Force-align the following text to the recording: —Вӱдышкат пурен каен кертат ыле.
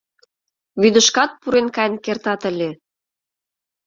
—Вӱдышкат 0.81 1.31
пурен 1.41 1.67
каен 1.75 1.93
кертат 2.05 2.41
ыле. 2.51 2.69